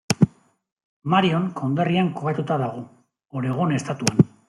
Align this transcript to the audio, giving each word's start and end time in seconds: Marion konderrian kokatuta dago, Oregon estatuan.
Marion 1.15 1.45
konderrian 1.61 2.11
kokatuta 2.19 2.61
dago, 2.65 2.85
Oregon 3.41 3.81
estatuan. 3.81 4.31